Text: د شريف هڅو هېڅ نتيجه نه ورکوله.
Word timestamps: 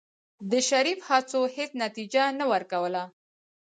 د 0.51 0.53
شريف 0.69 0.99
هڅو 1.09 1.41
هېڅ 1.55 1.71
نتيجه 1.83 2.23
نه 2.39 2.45
ورکوله. 2.51 3.03